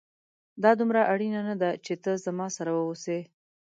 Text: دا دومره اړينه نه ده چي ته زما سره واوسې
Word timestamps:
دا 0.63 0.71
دومره 0.79 1.01
اړينه 1.13 1.41
نه 1.49 1.55
ده 1.61 1.69
چي 1.85 1.93
ته 2.03 2.11
زما 2.25 2.47
سره 2.57 2.71
واوسې 2.73 3.19